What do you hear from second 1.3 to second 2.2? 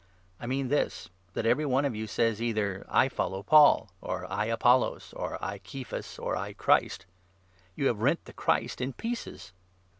12 that every one of you